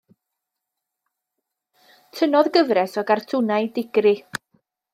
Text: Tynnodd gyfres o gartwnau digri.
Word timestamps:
Tynnodd 2.19 2.49
gyfres 2.57 2.97
o 3.03 3.05
gartwnau 3.11 3.69
digri. 3.79 4.15